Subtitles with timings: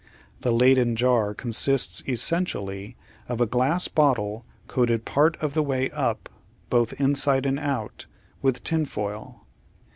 [0.39, 2.95] The Leyden jar consists essentially
[3.29, 6.27] of a glass bottle coated part of the way up,
[6.71, 8.07] both inside and out,
[8.41, 9.45] with tinfoil.